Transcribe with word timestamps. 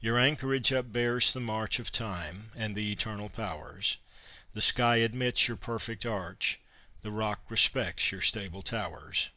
Your 0.00 0.18
anchorage 0.18 0.72
upbears 0.72 1.32
the 1.32 1.38
march 1.38 1.78
Of 1.78 1.92
time 1.92 2.50
and 2.56 2.74
the 2.74 2.90
eternal 2.90 3.28
powers. 3.28 3.98
The 4.54 4.60
sky 4.60 4.96
admits 4.96 5.46
your 5.46 5.56
perfect 5.56 6.04
arch, 6.04 6.58
The 7.02 7.12
rock 7.12 7.44
respects 7.48 8.10
your 8.10 8.22
stable 8.22 8.62
towers. 8.62 9.30